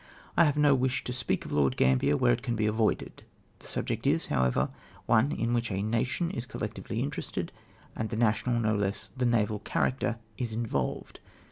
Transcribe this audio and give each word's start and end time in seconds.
I 0.35 0.45
have 0.45 0.57
no 0.57 0.73
wish 0.73 1.03
to 1.03 1.13
speak 1.13 1.45
of 1.45 1.51
Lord 1.51 1.77
Gambier 1.77 2.17
where 2.17 2.31
it 2.33 2.41
can 2.41 2.55
be 2.55 2.65
avoided. 2.65 3.21
The 3.59 3.67
subject 3.67 4.07
is, 4.07 4.25
however, 4.25 4.69
one 5.05 5.31
in 5.31 5.53
which 5.53 5.69
tlie 5.69 5.85
nation 5.85 6.31
is 6.31 6.47
collec 6.47 6.73
tively 6.73 7.03
interested, 7.03 7.51
and 7.95 8.09
tlie 8.09 8.17
national, 8.17 8.59
no 8.59 8.75
less 8.75 9.11
than 9.15 9.29
naval 9.29 9.59
character, 9.59 10.17
involved. 10.39 11.19